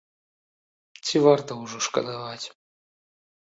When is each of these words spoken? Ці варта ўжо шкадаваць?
Ці 1.05 1.21
варта 1.25 1.51
ўжо 1.61 1.77
шкадаваць? 1.89 2.41